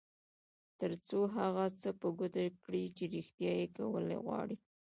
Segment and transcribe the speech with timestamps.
[0.79, 4.57] تر څو هغه څه په ګوته کړئ چې رېښتيا یې کول غواړئ.